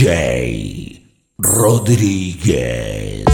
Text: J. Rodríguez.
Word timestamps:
J. 0.00 0.98
Rodríguez. 1.36 3.26